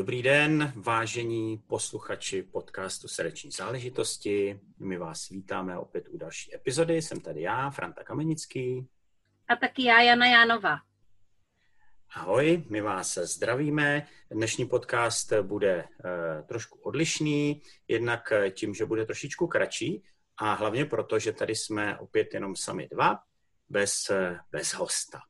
Dobrý 0.00 0.22
den, 0.22 0.72
vážení 0.76 1.58
posluchači 1.58 2.42
podcastu 2.42 3.08
Srdeční 3.08 3.50
záležitosti. 3.50 4.60
My 4.78 4.98
vás 4.98 5.28
vítáme 5.28 5.78
opět 5.78 6.08
u 6.08 6.16
další 6.18 6.54
epizody. 6.54 7.02
Jsem 7.02 7.20
tady 7.20 7.42
já, 7.42 7.70
Franta 7.70 8.04
Kamenický. 8.04 8.88
A 9.48 9.56
taky 9.56 9.84
já, 9.84 10.00
Jana 10.00 10.26
Jánova. 10.26 10.76
Ahoj, 12.14 12.64
my 12.68 12.80
vás 12.80 13.18
zdravíme. 13.18 14.06
Dnešní 14.30 14.66
podcast 14.66 15.32
bude 15.42 15.84
uh, 15.84 16.46
trošku 16.46 16.78
odlišný, 16.78 17.62
jednak 17.88 18.32
tím, 18.50 18.74
že 18.74 18.86
bude 18.86 19.06
trošičku 19.06 19.46
kratší 19.46 20.04
a 20.36 20.52
hlavně 20.52 20.84
proto, 20.84 21.18
že 21.18 21.32
tady 21.32 21.54
jsme 21.54 21.98
opět 21.98 22.34
jenom 22.34 22.56
sami 22.56 22.88
dva, 22.92 23.18
bez, 23.68 24.10
bez 24.52 24.74
hosta. 24.74 25.20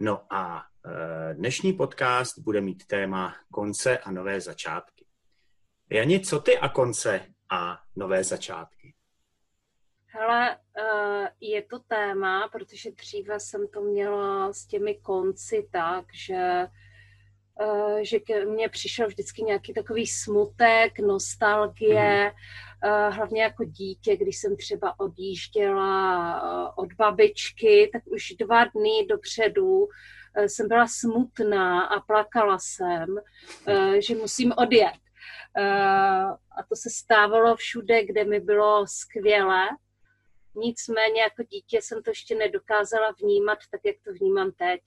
No 0.00 0.34
a 0.34 0.68
Eh, 0.77 0.77
dnešní 1.32 1.72
podcast 1.72 2.38
bude 2.38 2.60
mít 2.60 2.86
téma 2.86 3.34
konce 3.52 3.98
a 3.98 4.10
nové 4.10 4.40
začátky. 4.40 5.06
Jani, 5.90 6.20
co 6.20 6.40
ty 6.40 6.58
a 6.58 6.68
konce 6.68 7.20
a 7.50 7.78
nové 7.96 8.24
začátky? 8.24 8.94
Hele, 10.06 10.56
eh, 10.78 11.30
je 11.40 11.62
to 11.62 11.78
téma, 11.78 12.48
protože 12.48 12.90
dříve 12.90 13.40
jsem 13.40 13.68
to 13.68 13.80
měla 13.80 14.52
s 14.52 14.66
těmi 14.66 14.94
konci 14.94 15.68
tak, 15.72 16.04
že 16.14 16.66
eh, 17.60 18.04
že 18.04 18.20
ke 18.20 18.44
mně 18.44 18.68
přišel 18.68 19.06
vždycky 19.06 19.42
nějaký 19.42 19.74
takový 19.74 20.06
smutek, 20.06 20.98
nostalgie, 20.98 22.32
mm. 22.32 23.12
hlavně 23.12 23.42
jako 23.42 23.64
dítě, 23.64 24.16
když 24.16 24.38
jsem 24.38 24.56
třeba 24.56 25.00
odjížděla 25.00 26.78
od 26.78 26.92
babičky, 26.92 27.90
tak 27.92 28.02
už 28.06 28.34
dva 28.38 28.64
dny 28.64 29.06
dopředu 29.08 29.88
jsem 30.46 30.68
byla 30.68 30.86
smutná 30.88 31.82
a 31.82 32.00
plakala 32.00 32.58
jsem, 32.58 33.18
eh, 33.68 34.02
že 34.02 34.14
musím 34.14 34.52
odjet. 34.56 35.00
Eh, 35.56 35.62
a 36.58 36.62
to 36.68 36.76
se 36.76 36.90
stávalo 36.90 37.56
všude, 37.56 38.04
kde 38.04 38.24
mi 38.24 38.40
bylo 38.40 38.86
skvěle. 38.86 39.68
Nicméně 40.54 41.22
jako 41.22 41.42
dítě 41.42 41.82
jsem 41.82 42.02
to 42.02 42.10
ještě 42.10 42.34
nedokázala 42.34 43.14
vnímat 43.22 43.58
tak, 43.70 43.80
jak 43.84 43.96
to 44.04 44.12
vnímám 44.12 44.52
teď. 44.52 44.80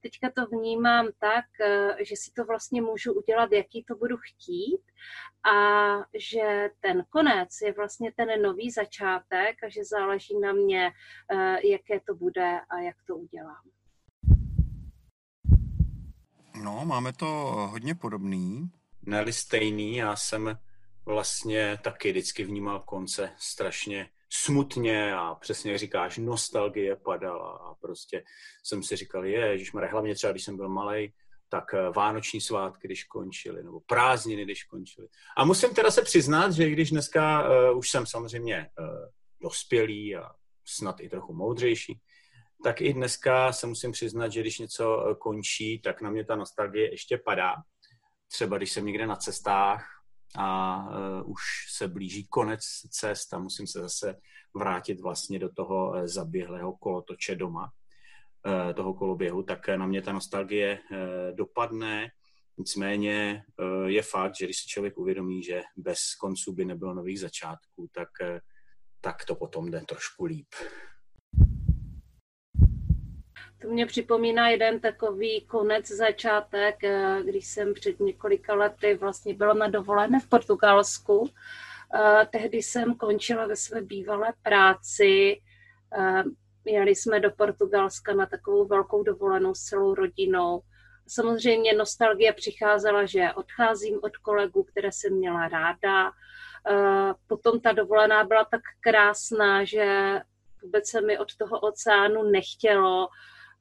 Teďka 0.00 0.30
to 0.30 0.46
vnímám 0.46 1.08
tak, 1.18 1.44
že 1.98 2.16
si 2.16 2.32
to 2.32 2.44
vlastně 2.44 2.82
můžu 2.82 3.12
udělat, 3.12 3.52
jaký 3.52 3.84
to 3.84 3.94
budu 3.94 4.16
chtít 4.16 4.82
a 5.50 5.96
že 6.14 6.70
ten 6.80 7.04
konec 7.10 7.48
je 7.62 7.72
vlastně 7.72 8.12
ten 8.16 8.42
nový 8.42 8.70
začátek 8.70 9.64
a 9.64 9.68
že 9.68 9.84
záleží 9.84 10.38
na 10.38 10.52
mě, 10.52 10.90
jaké 11.64 12.00
to 12.00 12.14
bude 12.14 12.60
a 12.70 12.80
jak 12.80 12.96
to 13.06 13.16
udělám. 13.16 13.77
No, 16.62 16.84
máme 16.84 17.12
to 17.12 17.26
hodně 17.70 17.94
podobný. 17.94 18.70
Neli 19.06 19.32
stejný, 19.32 19.96
já 19.96 20.16
jsem 20.16 20.58
vlastně 21.04 21.78
taky 21.82 22.10
vždycky 22.10 22.44
vnímal 22.44 22.80
konce 22.80 23.30
strašně 23.38 24.10
smutně 24.30 25.14
a 25.14 25.34
přesně 25.34 25.78
říkáš, 25.78 26.18
nostalgie 26.18 26.96
padala 26.96 27.50
a 27.50 27.74
prostě 27.74 28.24
jsem 28.62 28.82
si 28.82 28.96
říkal, 28.96 29.24
je, 29.24 29.58
hlavně 29.90 30.14
třeba, 30.14 30.32
když 30.32 30.44
jsem 30.44 30.56
byl 30.56 30.68
malý, 30.68 31.12
tak 31.48 31.74
eh, 31.74 31.90
vánoční 31.90 32.40
svátky, 32.40 32.88
když 32.88 33.04
končily, 33.04 33.62
nebo 33.62 33.80
prázdniny, 33.80 34.44
když 34.44 34.64
končily. 34.64 35.08
A 35.36 35.44
musím 35.44 35.74
teda 35.74 35.90
se 35.90 36.02
přiznat, 36.02 36.52
že 36.52 36.70
když 36.70 36.90
dneska 36.90 37.48
uh, 37.48 37.78
už 37.78 37.90
jsem 37.90 38.06
samozřejmě 38.06 38.70
uh, 38.78 38.86
dospělý 39.40 40.16
a 40.16 40.30
snad 40.64 41.00
i 41.00 41.08
trochu 41.08 41.34
moudřejší, 41.34 42.00
tak 42.64 42.80
i 42.80 42.92
dneska 42.92 43.52
se 43.52 43.66
musím 43.66 43.92
přiznat, 43.92 44.32
že 44.32 44.40
když 44.40 44.58
něco 44.58 45.06
eh, 45.06 45.14
končí, 45.14 45.80
tak 45.80 46.00
na 46.00 46.10
mě 46.10 46.24
ta 46.24 46.36
nostalgie 46.36 46.90
ještě 46.90 47.18
padá. 47.18 47.54
Třeba 48.32 48.56
když 48.56 48.72
jsem 48.72 48.86
někde 48.86 49.06
na 49.06 49.16
cestách 49.16 49.86
a 50.36 50.78
uh, 50.88 51.30
už 51.30 51.40
se 51.76 51.88
blíží 51.88 52.26
konec 52.26 52.60
cest 52.90 53.34
a 53.34 53.38
musím 53.38 53.66
se 53.66 53.80
zase 53.80 54.16
vrátit 54.54 55.00
vlastně 55.00 55.38
do 55.38 55.48
toho 55.52 55.90
uh, 55.90 56.06
zaběhlého 56.06 56.76
kolotoče 56.76 57.36
doma, 57.36 57.72
uh, 58.46 58.72
toho 58.72 58.94
koloběhu, 58.94 59.42
tak 59.42 59.68
na 59.68 59.86
mě 59.86 60.02
ta 60.02 60.12
nostalgie 60.12 60.78
uh, 60.90 60.98
dopadne. 61.36 62.10
Nicméně 62.58 63.44
uh, 63.58 63.86
je 63.86 64.02
fakt, 64.02 64.36
že 64.36 64.44
když 64.44 64.56
si 64.56 64.68
člověk 64.68 64.98
uvědomí, 64.98 65.42
že 65.42 65.62
bez 65.76 65.98
konců 66.20 66.52
by 66.52 66.64
nebylo 66.64 66.94
nových 66.94 67.20
začátků, 67.20 67.88
tak, 67.92 68.08
uh, 68.22 68.38
tak 69.00 69.24
to 69.24 69.34
potom 69.34 69.70
jde 69.70 69.80
trošku 69.80 70.24
líp. 70.24 70.48
To 73.62 73.68
mě 73.68 73.86
připomíná 73.86 74.48
jeden 74.48 74.80
takový 74.80 75.40
konec, 75.40 75.88
začátek, 75.88 76.84
eh, 76.84 77.22
když 77.24 77.46
jsem 77.46 77.74
před 77.74 78.00
několika 78.00 78.54
lety 78.54 78.94
vlastně 78.94 79.34
byla 79.34 79.54
na 79.54 79.68
dovolené 79.68 80.20
v 80.20 80.28
Portugalsku. 80.28 81.30
Eh, 81.94 82.26
tehdy 82.30 82.58
jsem 82.58 82.94
končila 82.94 83.46
ve 83.46 83.56
své 83.56 83.82
bývalé 83.82 84.32
práci. 84.42 85.40
Eh, 85.98 86.22
jeli 86.64 86.94
jsme 86.94 87.20
do 87.20 87.30
Portugalska 87.30 88.14
na 88.14 88.26
takovou 88.26 88.66
velkou 88.66 89.02
dovolenou 89.02 89.54
s 89.54 89.60
celou 89.60 89.94
rodinou. 89.94 90.60
Samozřejmě 91.06 91.72
nostalgie 91.72 92.32
přicházela, 92.32 93.06
že 93.06 93.32
odcházím 93.34 93.98
od 94.02 94.16
kolegů, 94.16 94.62
které 94.62 94.92
jsem 94.92 95.14
měla 95.14 95.48
ráda. 95.48 96.12
Potom 97.26 97.60
ta 97.60 97.72
dovolená 97.72 98.24
byla 98.24 98.44
tak 98.44 98.60
krásná, 98.80 99.64
že 99.64 100.20
vůbec 100.62 100.88
se 100.88 101.00
mi 101.00 101.18
od 101.18 101.36
toho 101.36 101.60
oceánu 101.60 102.22
nechtělo 102.22 103.08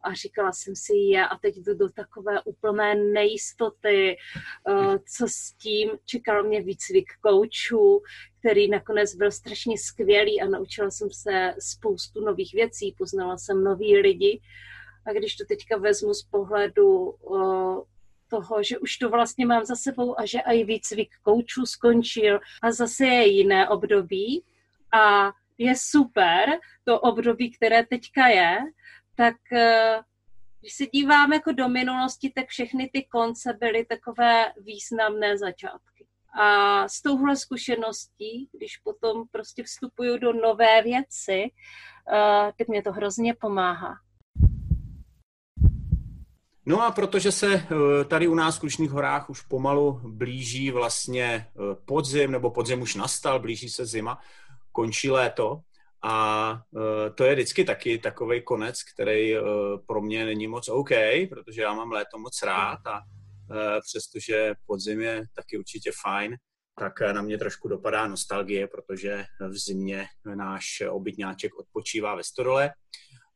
a 0.08 0.14
říkala 0.14 0.52
jsem 0.52 0.76
si 0.76 0.94
je 0.94 1.28
a 1.28 1.38
teď 1.38 1.56
jdu 1.58 1.74
do 1.74 1.90
takové 1.90 2.42
úplné 2.42 2.96
nejistoty, 2.96 4.18
eh, 4.18 5.00
co 5.16 5.28
s 5.28 5.52
tím. 5.52 5.90
Čekal 6.06 6.44
mě 6.44 6.62
výcvik 6.62 7.06
koučů, 7.22 8.02
který 8.40 8.70
nakonec 8.70 9.16
byl 9.16 9.32
strašně 9.32 9.78
skvělý 9.78 10.42
a 10.42 10.50
naučila 10.50 10.92
jsem 10.92 11.10
se 11.12 11.54
spoustu 11.60 12.26
nových 12.26 12.54
věcí, 12.54 12.96
poznala 12.98 13.38
jsem 13.38 13.64
nový 13.64 13.98
lidi. 13.98 14.42
A 15.06 15.14
když 15.14 15.36
to 15.36 15.46
teďka 15.46 15.78
vezmu 15.78 16.14
z 16.14 16.24
pohledu 16.24 17.14
eh, 17.14 17.82
toho, 18.30 18.64
že 18.64 18.78
už 18.78 18.98
to 18.98 19.10
vlastně 19.10 19.46
mám 19.46 19.66
za 19.66 19.76
sebou 19.76 20.20
a 20.20 20.26
že 20.26 20.40
i 20.40 20.64
výcvik 20.64 21.10
koučů 21.24 21.66
skončil 21.66 22.40
a 22.62 22.72
zase 22.72 23.06
je 23.06 23.28
jiné 23.28 23.70
období 23.70 24.44
a 24.94 25.32
je 25.58 25.74
super 25.78 26.60
to 26.84 27.00
období, 27.00 27.52
které 27.52 27.86
teďka 27.86 28.28
je, 28.28 28.58
tak 29.18 29.36
eh, 29.54 30.00
když 30.60 30.74
se 30.74 30.86
dívám 30.86 31.34
jako 31.34 31.52
do 31.52 31.70
minulosti, 31.70 32.32
tak 32.36 32.48
všechny 32.48 32.90
ty 32.94 33.04
konce 33.04 33.54
byly 33.60 33.86
takové 33.86 34.46
významné 34.62 35.38
začátky. 35.38 36.06
A 36.40 36.88
s 36.88 37.02
touhle 37.02 37.36
zkušeností, 37.36 38.50
když 38.52 38.78
potom 38.78 39.24
prostě 39.32 39.64
vstupuju 39.64 40.18
do 40.18 40.34
nové 40.34 40.82
věci, 40.82 41.44
eh, 42.14 42.52
tak 42.58 42.68
mě 42.68 42.82
to 42.82 42.92
hrozně 42.92 43.34
pomáhá. 43.34 43.96
No 46.66 46.82
a 46.82 46.92
protože 46.92 47.32
se 47.32 47.54
eh, 47.54 48.06
tady 48.06 48.28
u 48.28 48.36
nás 48.36 48.58
v 48.58 48.60
Krušných 48.60 48.90
horách 48.90 49.30
už 49.30 49.42
pomalu 49.42 50.02
blíží 50.04 50.72
vlastně 50.72 51.48
podzim, 51.86 52.32
nebo 52.32 52.52
podzim 52.52 52.82
už 52.82 52.96
nastal, 52.96 53.40
blíží 53.40 53.70
se 53.70 53.86
zima, 53.86 54.20
končí 54.72 55.10
léto, 55.10 55.62
a 56.04 56.62
to 57.18 57.24
je 57.24 57.34
vždycky 57.34 57.64
taky 57.64 57.98
takový 57.98 58.42
konec, 58.42 58.84
který 58.94 59.40
uh, 59.40 59.46
pro 59.88 60.02
mě 60.02 60.26
není 60.26 60.48
moc 60.48 60.70
OK, 60.70 60.90
protože 61.30 61.62
já 61.62 61.74
mám 61.74 61.92
léto 61.92 62.18
moc 62.18 62.44
rád 62.44 62.88
a 62.88 63.00
uh, 63.00 63.58
přestože 63.90 64.54
podzim 64.66 65.02
je 65.02 65.26
taky 65.36 65.58
určitě 65.58 65.92
fajn, 66.02 66.36
tak 66.80 67.02
na 67.02 67.22
mě 67.22 67.38
trošku 67.38 67.68
dopadá 67.68 68.08
nostalgie, 68.08 68.68
protože 68.68 69.26
v 69.50 69.58
zimě 69.58 70.06
náš 70.36 70.84
obytňáček 70.90 71.60
odpočívá 71.60 72.16
ve 72.16 72.24
Stodole 72.24 72.72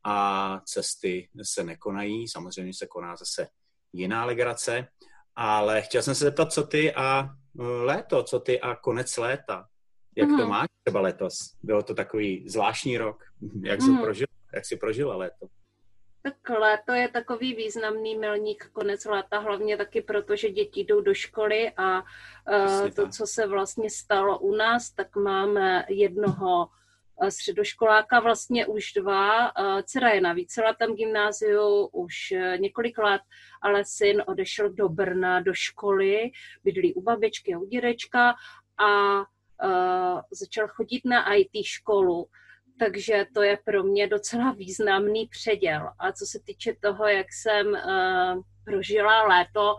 a 0.03 0.59
cesty 0.65 1.29
se 1.43 1.63
nekonají. 1.63 2.27
Samozřejmě 2.27 2.73
se 2.73 2.87
koná 2.87 3.15
zase 3.15 3.47
jiná 3.93 4.25
legrace. 4.25 4.87
Ale 5.35 5.81
chtěl 5.81 6.01
jsem 6.01 6.15
se 6.15 6.23
zeptat, 6.23 6.53
co 6.53 6.63
ty 6.63 6.93
a 6.93 7.29
léto, 7.59 8.23
co 8.23 8.39
ty 8.39 8.61
a 8.61 8.75
konec 8.75 9.17
léta. 9.17 9.65
Jak 10.15 10.29
mm. 10.29 10.37
to 10.37 10.47
máš 10.47 10.67
třeba 10.83 11.01
letos? 11.01 11.33
Bylo 11.63 11.83
to 11.83 11.93
takový 11.93 12.49
zvláštní 12.49 12.97
rok. 12.97 13.23
Jak 13.63 13.81
jsi, 13.81 13.89
mm. 13.89 14.01
prožil, 14.01 14.27
jak 14.53 14.65
jsi 14.65 14.77
prožila 14.77 15.15
léto? 15.15 15.47
Tak 16.23 16.49
léto 16.59 16.91
je 16.91 17.07
takový 17.07 17.55
významný 17.55 18.17
milník 18.17 18.69
konec 18.73 19.05
léta, 19.05 19.39
hlavně 19.39 19.77
taky 19.77 20.01
proto, 20.01 20.35
že 20.35 20.49
děti 20.49 20.83
jdou 20.83 21.01
do 21.01 21.13
školy 21.13 21.71
a 21.77 22.01
uh, 22.01 22.89
to, 22.89 23.09
co 23.09 23.27
se 23.27 23.47
vlastně 23.47 23.89
stalo 23.89 24.39
u 24.39 24.55
nás, 24.55 24.91
tak 24.91 25.15
máme 25.15 25.85
jednoho 25.89 26.67
eh, 27.21 27.31
středoškoláka, 27.31 28.19
vlastně 28.19 28.65
už 28.65 28.93
dva. 28.93 29.57
Uh, 29.59 29.81
dcera 29.81 30.09
je 30.09 30.21
na 30.21 30.33
víceletém 30.33 30.95
gymnáziu 30.95 31.85
už 31.85 32.15
několik 32.57 32.97
let, 32.97 33.21
ale 33.61 33.85
syn 33.85 34.23
odešel 34.27 34.69
do 34.69 34.89
Brna 34.89 35.39
do 35.39 35.53
školy, 35.53 36.31
bydlí 36.63 36.93
u 36.93 37.01
babičky 37.01 37.53
a 37.53 37.59
u 37.59 37.65
dědečka 37.65 38.33
a 38.77 39.21
začal 40.31 40.67
chodit 40.67 41.01
na 41.05 41.33
IT 41.33 41.65
školu 41.65 42.27
takže 42.81 43.25
to 43.33 43.41
je 43.41 43.57
pro 43.65 43.83
mě 43.83 44.07
docela 44.07 44.51
významný 44.51 45.27
předěl. 45.27 45.89
A 45.99 46.11
co 46.11 46.25
se 46.25 46.39
týče 46.45 46.73
toho, 46.81 47.07
jak 47.07 47.27
jsem 47.33 47.67
uh, 47.67 48.43
prožila 48.65 49.27
léto, 49.27 49.75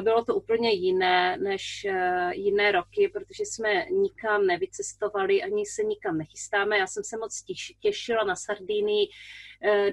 bylo 0.00 0.24
to 0.24 0.34
úplně 0.34 0.70
jiné 0.70 1.36
než 1.36 1.86
uh, 1.90 2.30
jiné 2.30 2.72
roky, 2.72 3.10
protože 3.12 3.44
jsme 3.44 3.86
nikam 3.90 4.46
nevycestovali, 4.46 5.42
ani 5.42 5.66
se 5.66 5.82
nikam 5.82 6.18
nechystáme. 6.18 6.78
Já 6.78 6.86
jsem 6.86 7.04
se 7.04 7.16
moc 7.16 7.44
těšila 7.80 8.24
na 8.24 8.36
Sardínii 8.36 9.08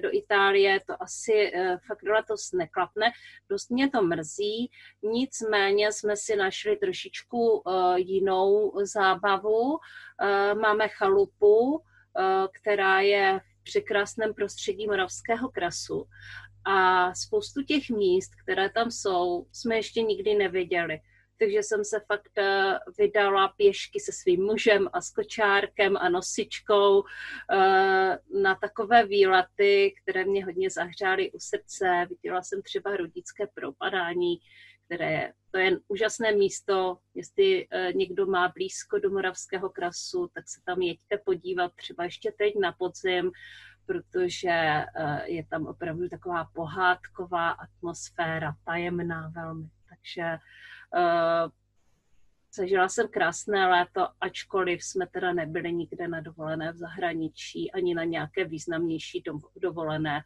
do 0.02 0.08
Itálie, 0.12 0.80
to 0.86 1.02
asi 1.02 1.52
fakt 1.86 2.02
letos 2.02 2.52
neklapne. 2.52 3.12
Dost 3.50 3.70
mě 3.70 3.90
to 3.90 4.02
mrzí, 4.02 4.70
nicméně 5.02 5.92
jsme 5.92 6.16
si 6.16 6.36
našli 6.36 6.76
trošičku 6.76 7.62
jinou 7.96 8.72
zábavu. 8.84 9.78
Máme 10.54 10.88
chalupu, 10.88 11.82
Eh, 12.18 12.48
která 12.52 13.00
je 13.00 13.40
v 13.60 13.62
překrásném 13.62 14.34
prostředí 14.34 14.86
Moravského 14.86 15.48
krasu. 15.48 16.08
A 16.64 17.14
spoustu 17.14 17.62
těch 17.62 17.90
míst, 17.90 18.30
které 18.42 18.70
tam 18.70 18.90
jsou, 18.90 19.46
jsme 19.52 19.76
ještě 19.76 20.02
nikdy 20.02 20.34
neviděli. 20.34 21.00
Takže 21.38 21.62
jsem 21.62 21.84
se 21.84 22.00
fakt 22.06 22.38
eh, 22.38 22.78
vydala 22.98 23.48
pěšky 23.48 24.00
se 24.00 24.12
svým 24.12 24.44
mužem 24.44 24.88
a 24.92 25.00
s 25.00 25.10
kočárkem 25.10 25.96
a 25.96 26.08
nosičkou 26.08 27.02
eh, 27.52 28.18
na 28.42 28.54
takové 28.60 29.06
výlety, 29.06 29.94
které 30.02 30.24
mě 30.24 30.44
hodně 30.44 30.70
zahřály 30.70 31.32
u 31.32 31.38
srdce. 31.38 32.06
Viděla 32.10 32.42
jsem 32.42 32.62
třeba 32.62 32.96
rodické 32.96 33.46
propadání, 33.54 34.38
které 34.88 35.12
je, 35.12 35.32
to 35.50 35.58
je 35.58 35.78
úžasné 35.88 36.32
místo, 36.32 36.98
jestli 37.14 37.66
uh, 37.66 37.94
někdo 37.94 38.26
má 38.26 38.52
blízko 38.54 38.98
do 38.98 39.10
Moravského 39.10 39.70
krasu, 39.70 40.30
tak 40.34 40.48
se 40.48 40.60
tam 40.66 40.82
jeďte 40.82 41.18
podívat 41.24 41.72
třeba 41.76 42.04
ještě 42.04 42.32
teď 42.38 42.54
na 42.60 42.72
podzim, 42.72 43.30
protože 43.88 44.84
uh, 45.00 45.20
je 45.24 45.46
tam 45.46 45.66
opravdu 45.66 46.08
taková 46.08 46.44
pohádková 46.54 47.50
atmosféra, 47.50 48.54
tajemná 48.64 49.32
velmi. 49.34 49.68
Takže 49.88 50.38
uh, 50.96 51.50
zažila 52.54 52.88
jsem 52.88 53.08
krásné 53.08 53.66
léto, 53.66 54.08
ačkoliv 54.20 54.84
jsme 54.84 55.06
teda 55.06 55.32
nebyli 55.32 55.72
nikde 55.72 56.08
na 56.08 56.20
dovolené 56.20 56.72
v 56.72 56.76
zahraničí, 56.76 57.72
ani 57.72 57.94
na 57.94 58.04
nějaké 58.04 58.44
významnější 58.44 59.22
dovolené 59.56 60.22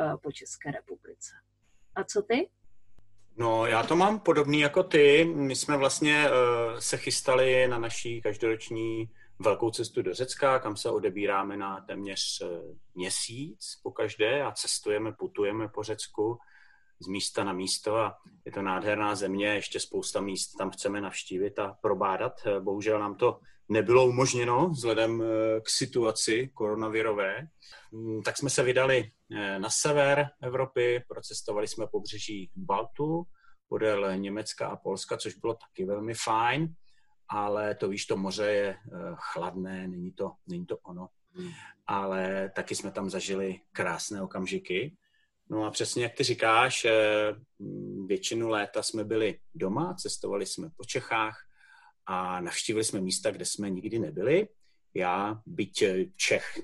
uh, 0.00 0.16
po 0.22 0.32
České 0.32 0.70
republice. 0.70 1.32
A 1.94 2.04
co 2.04 2.22
ty? 2.22 2.48
No, 3.36 3.66
já 3.66 3.82
to 3.82 3.96
mám 3.96 4.20
podobný 4.20 4.60
jako 4.60 4.82
ty. 4.82 5.24
My 5.24 5.56
jsme 5.56 5.76
vlastně 5.76 6.26
uh, 6.28 6.78
se 6.78 6.96
chystali 6.96 7.68
na 7.68 7.78
naší 7.78 8.22
každoroční 8.22 9.10
velkou 9.38 9.70
cestu 9.70 10.02
do 10.02 10.14
Řecka, 10.14 10.58
kam 10.58 10.76
se 10.76 10.90
odebíráme 10.90 11.56
na 11.56 11.80
téměř 11.80 12.42
uh, 12.42 12.76
měsíc 12.94 13.80
po 13.82 13.90
každé 13.90 14.42
a 14.42 14.52
cestujeme, 14.52 15.12
putujeme 15.12 15.68
po 15.68 15.82
Řecku 15.82 16.38
z 17.00 17.06
místa 17.06 17.44
na 17.44 17.52
místo 17.52 17.96
a 17.96 18.16
je 18.44 18.52
to 18.52 18.62
nádherná 18.62 19.14
země, 19.14 19.46
ještě 19.46 19.80
spousta 19.80 20.20
míst 20.20 20.54
tam 20.54 20.70
chceme 20.70 21.00
navštívit 21.00 21.58
a 21.58 21.76
probádat. 21.82 22.32
Eh, 22.46 22.60
bohužel 22.60 22.98
nám 22.98 23.14
to 23.14 23.40
nebylo 23.68 24.06
umožněno 24.06 24.68
vzhledem 24.68 25.22
k 25.64 25.70
situaci 25.70 26.50
koronavirové. 26.54 27.48
Mm, 27.92 28.22
tak 28.22 28.38
jsme 28.38 28.50
se 28.50 28.62
vydali 28.62 29.10
Eh, 29.36 29.58
na 29.58 29.70
sever 29.70 30.30
Evropy, 30.42 31.04
procestovali 31.08 31.68
jsme 31.68 31.86
pobřeží 31.86 32.50
Baltu, 32.56 33.24
podél 33.68 34.16
Německa 34.16 34.68
a 34.68 34.76
Polska, 34.76 35.16
což 35.16 35.34
bylo 35.34 35.54
taky 35.54 35.84
velmi 35.84 36.14
fajn, 36.14 36.74
ale 37.28 37.74
to 37.74 37.88
víš, 37.88 38.06
to 38.06 38.16
moře 38.16 38.46
je 38.46 38.68
eh, 38.68 38.98
chladné, 39.14 39.88
není 39.88 40.12
to, 40.12 40.32
není 40.46 40.66
to 40.66 40.78
ono. 40.78 41.08
Hmm. 41.32 41.50
Ale 41.86 42.50
taky 42.54 42.74
jsme 42.74 42.90
tam 42.90 43.10
zažili 43.10 43.60
krásné 43.72 44.22
okamžiky. 44.22 44.96
No 45.50 45.64
a 45.64 45.70
přesně 45.70 46.02
jak 46.02 46.14
ty 46.14 46.24
říkáš, 46.24 46.84
eh, 46.84 46.92
většinu 48.06 48.48
léta 48.48 48.82
jsme 48.82 49.04
byli 49.04 49.40
doma, 49.54 49.94
cestovali 49.94 50.46
jsme 50.46 50.70
po 50.76 50.84
Čechách 50.84 51.38
a 52.06 52.40
navštívili 52.40 52.84
jsme 52.84 53.00
místa, 53.00 53.30
kde 53.30 53.44
jsme 53.44 53.70
nikdy 53.70 53.98
nebyli. 53.98 54.48
Já, 54.94 55.42
byť 55.46 55.84
Čech 56.16 56.60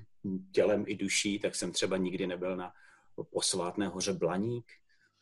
tělem 0.53 0.85
i 0.87 0.97
duší, 0.97 1.39
tak 1.39 1.55
jsem 1.55 1.73
třeba 1.73 1.97
nikdy 1.97 2.27
nebyl 2.27 2.57
na 2.57 2.73
posvátné 3.31 3.89
hoře 3.89 4.13
Blaník. 4.13 4.73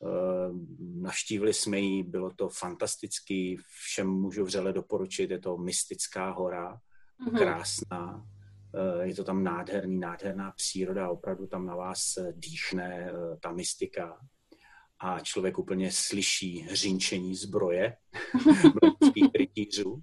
Eh, 0.03 0.51
navštívili 0.79 1.55
jsme 1.55 1.79
ji, 1.79 2.03
bylo 2.03 2.31
to 2.31 2.49
fantastický, 2.49 3.57
všem 3.57 4.09
můžu 4.09 4.45
vřele 4.45 4.73
doporučit, 4.73 5.31
je 5.31 5.39
to 5.39 5.57
mystická 5.57 6.31
hora, 6.31 6.73
mm-hmm. 6.73 7.39
krásná, 7.39 8.27
eh, 8.75 9.07
je 9.09 9.15
to 9.15 9.25
tam 9.25 9.45
nádherný, 9.45 9.99
nádherná 9.99 10.53
příroda, 10.57 11.11
opravdu 11.11 11.47
tam 11.47 11.67
na 11.67 11.77
vás 11.77 12.01
dýchne 12.33 13.11
eh, 13.11 13.37
ta 13.41 13.53
mystika 13.53 14.19
a 15.01 15.21
člověk 15.21 15.59
úplně 15.59 15.93
slyší 15.93 16.59
hřinčení 16.59 17.35
zbroje 17.35 17.97
rytířů. 19.35 20.03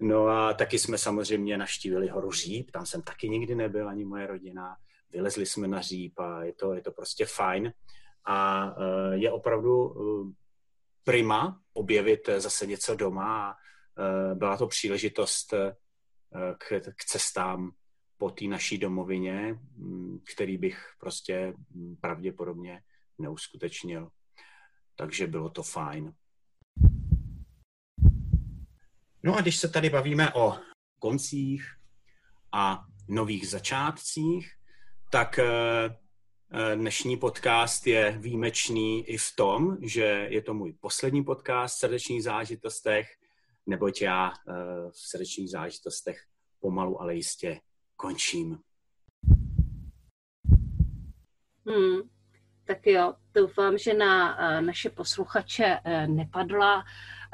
No 0.00 0.26
a 0.26 0.54
taky 0.54 0.78
jsme 0.78 0.98
samozřejmě 0.98 1.58
naštívili 1.58 2.08
horu 2.08 2.30
Říp, 2.30 2.70
tam 2.70 2.86
jsem 2.86 3.02
taky 3.02 3.28
nikdy 3.28 3.54
nebyl, 3.54 3.88
ani 3.88 4.04
moje 4.04 4.26
rodina. 4.26 4.76
Vylezli 5.12 5.46
jsme 5.46 5.68
na 5.68 5.80
Říp 5.80 6.18
a 6.18 6.44
je 6.44 6.52
to, 6.52 6.74
je 6.74 6.82
to 6.82 6.92
prostě 6.92 7.26
fajn. 7.26 7.72
A 8.28 8.66
uh, 8.76 9.12
je 9.12 9.32
opravdu 9.32 9.88
uh, 9.88 10.30
prima 11.04 11.60
objevit 11.72 12.28
zase 12.36 12.66
něco 12.66 12.96
doma. 12.96 13.50
A, 13.50 13.56
uh, 14.30 14.38
byla 14.38 14.56
to 14.56 14.66
příležitost 14.66 15.54
k, 16.58 16.80
k 16.80 17.04
cestám 17.04 17.70
po 18.16 18.30
té 18.30 18.44
naší 18.44 18.78
domovině, 18.78 19.58
který 20.34 20.58
bych 20.58 20.94
prostě 20.98 21.54
pravděpodobně 22.00 22.82
neuskutečnil 23.18 24.10
takže 24.98 25.26
bylo 25.26 25.50
to 25.50 25.62
fajn. 25.62 26.12
No 29.22 29.36
a 29.36 29.40
když 29.40 29.56
se 29.56 29.68
tady 29.68 29.90
bavíme 29.90 30.34
o 30.34 30.58
koncích 30.98 31.64
a 32.52 32.84
nových 33.08 33.48
začátcích, 33.48 34.52
tak 35.10 35.40
dnešní 36.74 37.16
podcast 37.16 37.86
je 37.86 38.18
výjimečný 38.18 39.08
i 39.08 39.18
v 39.18 39.36
tom, 39.36 39.76
že 39.80 40.26
je 40.30 40.42
to 40.42 40.54
můj 40.54 40.72
poslední 40.72 41.24
podcast 41.24 41.76
v 41.76 41.78
srdečních 41.78 42.22
zážitostech, 42.22 43.08
neboť 43.66 44.02
já 44.02 44.32
eh, 44.32 44.52
v 44.90 44.98
srdečních 44.98 45.50
zážitostech 45.50 46.24
pomalu, 46.60 47.02
ale 47.02 47.14
jistě 47.14 47.60
končím. 47.96 48.58
Hmm. 51.66 52.00
Tak 52.64 52.86
jo, 52.86 53.14
doufám, 53.34 53.78
že 53.78 53.94
na 53.94 54.38
eh, 54.40 54.60
naše 54.60 54.90
posluchače 54.90 55.78
eh, 55.84 56.06
nepadla 56.06 56.84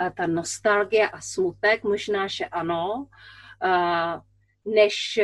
eh, 0.00 0.10
ta 0.16 0.26
nostalgie 0.26 1.08
a 1.08 1.20
smutek, 1.20 1.84
možná, 1.84 2.26
že 2.26 2.44
ano. 2.44 3.06
Než 4.64 5.20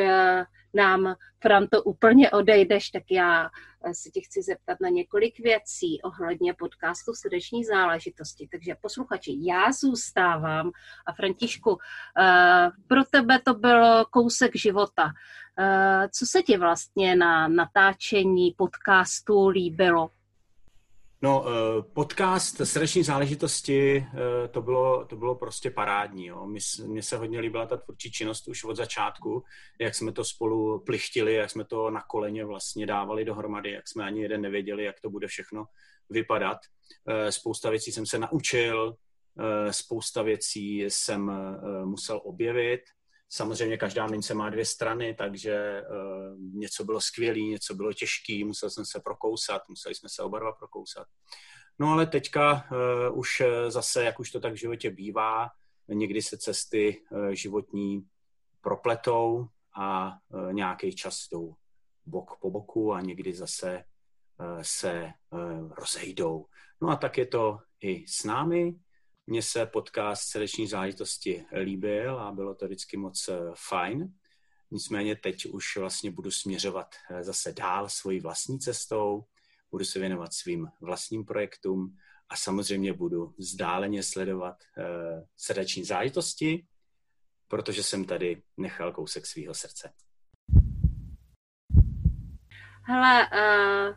nám, 0.74 1.14
Franto, 1.42 1.82
úplně 1.82 2.30
odejdeš, 2.30 2.90
tak 2.90 3.02
já 3.10 3.50
se 3.92 4.10
tě 4.10 4.20
chci 4.20 4.42
zeptat 4.42 4.78
na 4.80 4.88
několik 4.88 5.38
věcí 5.38 6.02
ohledně 6.02 6.54
podcastu 6.54 7.12
Srdeční 7.14 7.64
záležitosti. 7.64 8.48
Takže 8.50 8.74
posluchači, 8.80 9.36
já 9.40 9.72
zůstávám 9.72 10.70
a 11.06 11.12
Františku, 11.12 11.78
pro 12.86 13.04
tebe 13.04 13.38
to 13.44 13.54
byl 13.54 14.04
kousek 14.04 14.56
života. 14.56 15.12
Co 16.12 16.26
se 16.26 16.42
ti 16.42 16.56
vlastně 16.56 17.16
na 17.16 17.48
natáčení 17.48 18.54
podcastu 18.56 19.48
líbilo? 19.48 20.10
No, 21.22 21.44
eh, 21.48 21.82
podcast 21.82 22.60
Srdeční 22.64 23.02
záležitosti, 23.02 23.96
eh, 23.96 24.48
to 24.48 24.62
bylo, 24.62 25.04
to 25.04 25.16
bylo 25.16 25.34
prostě 25.34 25.70
parádní. 25.70 26.26
Jo. 26.26 26.46
Mně 26.86 27.02
se 27.02 27.16
hodně 27.16 27.40
líbila 27.40 27.66
ta 27.66 27.76
tvůrčí 27.76 28.12
činnost 28.12 28.48
už 28.48 28.64
od 28.64 28.76
začátku, 28.76 29.44
jak 29.80 29.94
jsme 29.94 30.12
to 30.12 30.24
spolu 30.24 30.78
plichtili, 30.84 31.34
jak 31.34 31.50
jsme 31.50 31.64
to 31.64 31.90
na 31.90 32.02
koleně 32.02 32.44
vlastně 32.44 32.86
dávali 32.86 33.24
dohromady, 33.24 33.70
jak 33.70 33.88
jsme 33.88 34.04
ani 34.04 34.22
jeden 34.22 34.40
nevěděli, 34.40 34.84
jak 34.84 35.00
to 35.00 35.10
bude 35.10 35.26
všechno 35.26 35.64
vypadat. 36.10 36.58
Eh, 37.08 37.32
spousta 37.32 37.70
věcí 37.70 37.92
jsem 37.92 38.06
se 38.06 38.18
naučil, 38.18 38.96
spousta 39.70 40.22
věcí 40.22 40.80
jsem 40.80 41.32
musel 41.84 42.20
objevit, 42.24 42.80
Samozřejmě 43.32 43.76
každá 43.76 44.06
mince 44.06 44.34
má 44.34 44.50
dvě 44.50 44.64
strany, 44.64 45.14
takže 45.14 45.82
uh, 45.82 46.38
něco 46.54 46.84
bylo 46.84 47.00
skvělé, 47.00 47.38
něco 47.40 47.74
bylo 47.74 47.92
těžké, 47.92 48.44
musel 48.44 48.70
jsem 48.70 48.84
se 48.84 49.00
prokousat, 49.00 49.68
museli 49.68 49.94
jsme 49.94 50.08
se 50.08 50.22
oba 50.22 50.38
dva 50.38 50.52
prokousat. 50.52 51.06
No 51.78 51.92
ale 51.92 52.06
teďka 52.06 52.52
uh, 52.52 53.18
už 53.18 53.42
zase, 53.68 54.04
jak 54.04 54.20
už 54.20 54.30
to 54.30 54.40
tak 54.40 54.52
v 54.52 54.56
životě 54.56 54.90
bývá, 54.90 55.48
někdy 55.88 56.22
se 56.22 56.38
cesty 56.38 57.02
uh, 57.10 57.28
životní 57.30 58.06
propletou 58.60 59.46
a 59.76 60.12
uh, 60.28 60.52
nějaký 60.52 60.94
čas 60.94 61.28
jdou 61.32 61.54
bok 62.06 62.38
po 62.40 62.50
boku 62.50 62.92
a 62.92 63.00
někdy 63.00 63.34
zase 63.34 63.84
uh, 64.40 64.62
se 64.62 65.12
uh, 65.30 65.72
rozejdou. 65.72 66.46
No 66.80 66.88
a 66.88 66.96
tak 66.96 67.18
je 67.18 67.26
to 67.26 67.58
i 67.80 68.04
s 68.08 68.24
námi. 68.24 68.74
Mně 69.30 69.42
se 69.42 69.66
podcast 69.66 70.22
srdeční 70.22 70.66
záležitosti 70.66 71.44
líbil 71.62 72.20
a 72.20 72.32
bylo 72.32 72.54
to 72.54 72.66
vždycky 72.66 72.96
moc 72.96 73.28
eh, 73.28 73.38
fajn. 73.68 74.14
Nicméně 74.70 75.16
teď 75.16 75.46
už 75.46 75.76
vlastně 75.76 76.10
budu 76.10 76.30
směřovat 76.30 76.94
eh, 77.10 77.24
zase 77.24 77.52
dál 77.52 77.88
svojí 77.88 78.20
vlastní 78.20 78.58
cestou, 78.58 79.24
budu 79.70 79.84
se 79.84 79.98
věnovat 79.98 80.32
svým 80.32 80.68
vlastním 80.80 81.24
projektům 81.24 81.96
a 82.28 82.36
samozřejmě 82.36 82.92
budu 82.92 83.34
vzdáleně 83.38 84.02
sledovat 84.02 84.56
uh, 84.76 84.84
srdeční 85.36 85.84
záležitosti, 85.84 86.66
protože 87.48 87.82
jsem 87.82 88.04
tady 88.04 88.42
nechal 88.56 88.92
kousek 88.92 89.26
svého 89.26 89.54
srdce. 89.54 89.92
Hele, 92.82 93.28
uh, 93.32 93.96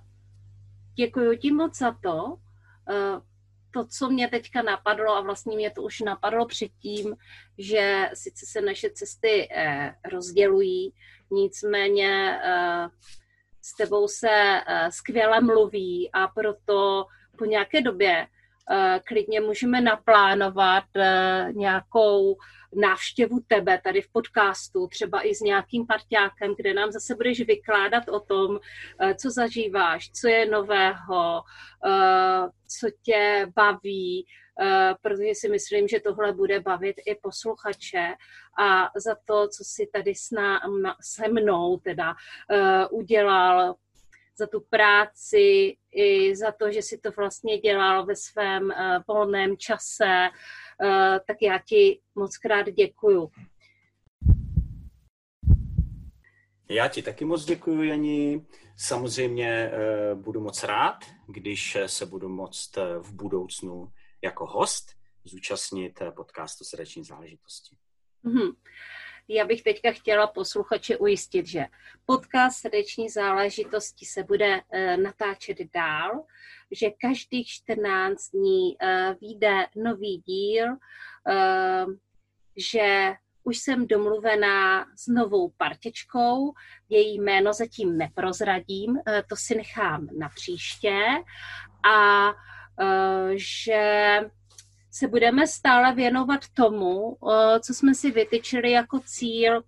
děkuji 0.96 1.38
ti 1.38 1.52
moc 1.52 1.78
za 1.78 1.92
to. 2.04 2.24
Uh, 2.24 3.33
to, 3.74 3.88
co 3.88 4.10
mě 4.10 4.28
teďka 4.28 4.62
napadlo, 4.62 5.16
a 5.16 5.22
vlastně 5.22 5.56
mě 5.56 5.72
to 5.72 5.82
už 5.82 6.00
napadlo 6.00 6.46
předtím, 6.46 7.16
že 7.58 8.10
sice 8.14 8.46
se 8.46 8.62
naše 8.62 8.90
cesty 8.90 9.48
eh, 9.52 9.96
rozdělují, 10.12 10.94
nicméně 11.32 12.40
eh, 12.44 12.88
s 13.62 13.76
tebou 13.76 14.08
se 14.08 14.30
eh, 14.30 14.92
skvěle 14.92 15.42
mluví 15.42 16.10
a 16.14 16.28
proto 16.28 17.06
po 17.38 17.46
nějaké 17.46 17.82
době 17.82 18.28
Eh, 18.72 19.00
klidně 19.08 19.42
můžeme 19.42 19.82
naplánovat 19.82 20.84
eh, 20.96 21.48
nějakou 21.52 22.36
návštěvu 22.76 23.40
tebe 23.48 23.82
tady 23.84 24.02
v 24.02 24.12
podcastu, 24.12 24.88
třeba 24.88 25.28
i 25.28 25.36
s 25.36 25.42
nějakým 25.42 25.88
parťákem, 25.88 26.56
kde 26.58 26.74
nám 26.74 26.92
zase 26.92 27.16
budeš 27.16 27.42
vykládat 27.42 28.10
o 28.10 28.20
tom, 28.20 28.60
eh, 29.00 29.16
co 29.16 29.30
zažíváš, 29.30 30.12
co 30.12 30.28
je 30.28 30.46
nového, 30.46 31.42
co 32.80 32.88
tě 33.02 33.48
baví, 33.56 34.26
protože 35.02 35.30
si 35.34 35.50
myslím, 35.50 35.88
že 35.88 36.00
tohle 36.00 36.34
bude 36.34 36.60
bavit 36.60 36.96
i 37.06 37.16
posluchače. 37.16 38.14
A 38.60 38.90
za 38.96 39.16
to, 39.26 39.48
co 39.48 39.64
si 39.64 39.90
tady 39.94 40.16
s 40.16 40.32
ná, 40.32 40.62
se 41.02 41.28
mnou 41.28 41.78
teda 41.78 42.14
udělal 42.92 43.76
za 44.38 44.48
tu 44.48 44.62
práci 44.70 45.78
i 45.92 46.36
za 46.36 46.52
to, 46.52 46.72
že 46.72 46.82
si 46.82 46.98
to 46.98 47.12
vlastně 47.12 47.58
dělal 47.58 48.06
ve 48.06 48.16
svém 48.16 48.74
volném 49.08 49.58
čase, 49.58 50.30
tak 51.28 51.38
já 51.42 51.60
ti 51.60 52.02
moc 52.16 52.38
krát 52.38 52.70
děkuju. 52.70 53.30
Já 56.70 56.88
ti 56.88 57.02
taky 57.02 57.26
moc 57.26 57.46
děkuji, 57.46 57.84
Jani. 57.84 58.46
Samozřejmě 58.78 59.72
uh, 59.72 60.22
budu 60.22 60.42
moc 60.42 60.64
rád, 60.64 61.00
když 61.28 61.78
se 61.86 62.06
budu 62.06 62.30
moct 62.30 62.78
v 63.00 63.14
budoucnu 63.14 63.92
jako 64.22 64.46
host 64.46 64.92
zúčastnit 65.24 66.00
podcastu 66.16 66.64
Srdeční 66.64 67.04
záležitosti. 67.04 67.76
Mm-hmm. 68.26 68.56
Já 69.28 69.46
bych 69.46 69.62
teďka 69.64 69.92
chtěla 69.92 70.28
posluchače 70.28 70.98
ujistit, 70.98 71.48
že 71.48 71.66
podcast 72.06 72.58
Srdeční 72.58 73.10
záležitosti 73.10 74.06
se 74.06 74.24
bude 74.24 74.56
uh, 74.56 74.98
natáčet 75.04 75.58
dál, 75.74 76.26
že 76.72 76.90
každých 77.02 77.48
14 77.48 78.30
dní 78.30 78.78
uh, 78.78 79.20
vyjde 79.22 79.66
nový 79.76 80.18
díl, 80.18 80.68
uh, 80.72 81.94
že 82.58 83.14
už 83.44 83.58
jsem 83.58 83.88
domluvená 83.88 84.86
s 84.96 85.08
novou 85.08 85.50
partičkou, 85.50 86.54
její 86.90 87.20
jméno 87.20 87.54
zatím 87.54 87.98
neprozradím, 87.98 89.00
to 89.30 89.36
si 89.36 89.56
nechám 89.56 90.08
na 90.20 90.30
příště 90.30 91.00
a 91.92 92.30
že 93.36 94.20
se 94.94 95.08
budeme 95.08 95.48
stále 95.48 95.94
věnovat 95.94 96.40
tomu, 96.54 97.18
eh, 97.32 97.60
co 97.60 97.74
jsme 97.74 97.96
si 97.96 98.12
vytyčili 98.12 98.72
jako 98.72 99.00
cíl, 99.00 99.64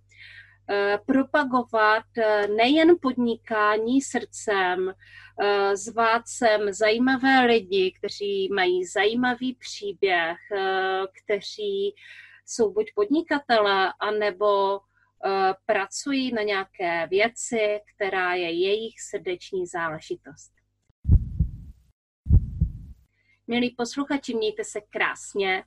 eh, 0.70 0.98
propagovat 1.06 2.04
eh, 2.18 2.48
nejen 2.48 2.94
podnikání 3.02 4.02
srdcem, 4.02 4.92
zvát 5.74 6.22
sem 6.26 6.72
zajímavé 6.72 7.46
lidi, 7.46 7.92
kteří 7.98 8.48
mají 8.54 8.84
zajímavý 8.84 9.54
příběh, 9.54 10.36
kteří 11.12 11.94
jsou 12.46 12.72
buď 12.72 12.86
podnikatele, 12.94 13.92
anebo 14.00 14.80
pracují 15.66 16.32
na 16.32 16.42
nějaké 16.42 17.06
věci, 17.06 17.80
která 17.94 18.34
je 18.34 18.50
jejich 18.50 19.00
srdeční 19.00 19.66
záležitost. 19.66 20.55
Milí 23.48 23.70
posluchači, 23.70 24.34
mějte 24.34 24.64
se 24.64 24.80
krásně. 24.80 25.64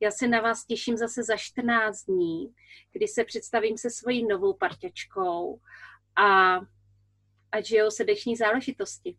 Já 0.00 0.10
se 0.10 0.28
na 0.28 0.40
vás 0.40 0.64
těším 0.64 0.96
zase 0.96 1.22
za 1.22 1.36
14 1.36 2.04
dní, 2.04 2.54
kdy 2.92 3.08
se 3.08 3.24
představím 3.24 3.78
se 3.78 3.90
svojí 3.90 4.26
novou 4.26 4.54
parťačkou 4.54 5.60
a 6.16 6.56
ať 7.52 7.66
žijou 7.66 7.90
srdeční 7.90 8.36
záležitosti. 8.36 9.16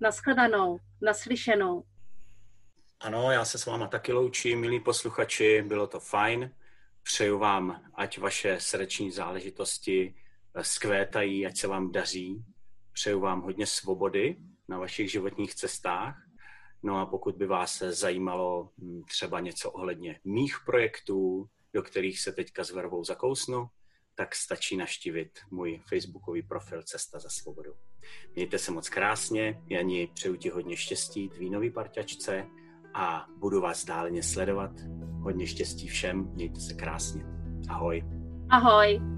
Naschledanou, 0.00 0.78
naslyšenou. 1.02 1.84
Ano, 3.00 3.30
já 3.30 3.44
se 3.44 3.58
s 3.58 3.66
váma 3.66 3.86
taky 3.86 4.12
loučím, 4.12 4.60
milí 4.60 4.80
posluchači, 4.80 5.62
bylo 5.62 5.86
to 5.86 6.00
fajn. 6.00 6.54
Přeju 7.02 7.38
vám, 7.38 7.82
ať 7.94 8.18
vaše 8.18 8.60
srdeční 8.60 9.10
záležitosti 9.10 10.14
skvétají, 10.60 11.46
ať 11.46 11.56
se 11.56 11.66
vám 11.66 11.92
daří. 11.92 12.44
Přeju 12.92 13.20
vám 13.20 13.40
hodně 13.40 13.66
svobody 13.66 14.36
na 14.68 14.78
vašich 14.78 15.10
životních 15.10 15.54
cestách 15.54 16.27
No 16.82 16.98
a 16.98 17.06
pokud 17.06 17.36
by 17.36 17.46
vás 17.46 17.78
zajímalo 17.78 18.70
hm, 18.78 19.02
třeba 19.08 19.40
něco 19.40 19.70
ohledně 19.70 20.20
mých 20.24 20.56
projektů, 20.66 21.48
do 21.72 21.82
kterých 21.82 22.20
se 22.20 22.32
teďka 22.32 22.64
s 22.64 22.70
Vervou 22.70 23.04
zakousnu, 23.04 23.66
tak 24.14 24.34
stačí 24.34 24.76
naštívit 24.76 25.38
můj 25.50 25.80
facebookový 25.88 26.42
profil 26.42 26.82
Cesta 26.82 27.18
za 27.18 27.28
svobodou. 27.28 27.74
Mějte 28.34 28.58
se 28.58 28.72
moc 28.72 28.88
krásně, 28.88 29.62
Jani, 29.70 30.10
přeju 30.14 30.36
ti 30.36 30.48
hodně 30.48 30.76
štěstí, 30.76 31.28
tvý 31.28 31.50
nový 31.50 31.70
parťačce 31.70 32.46
a 32.94 33.26
budu 33.36 33.60
vás 33.60 33.84
dálně 33.84 34.22
sledovat. 34.22 34.70
Hodně 35.22 35.46
štěstí 35.46 35.88
všem, 35.88 36.30
mějte 36.34 36.60
se 36.60 36.74
krásně. 36.74 37.24
Ahoj. 37.68 38.04
Ahoj. 38.50 39.17